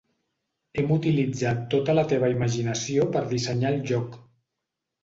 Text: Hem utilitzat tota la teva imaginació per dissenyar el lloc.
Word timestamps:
Hem 0.81 0.93
utilitzat 0.95 1.61
tota 1.75 1.97
la 1.99 2.07
teva 2.15 2.33
imaginació 2.37 3.07
per 3.19 3.25
dissenyar 3.37 3.75
el 3.77 3.81
lloc. 3.93 4.23